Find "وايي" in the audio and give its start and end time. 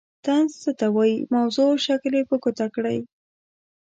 0.95-1.15